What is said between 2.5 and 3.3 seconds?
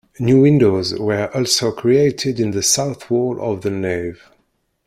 south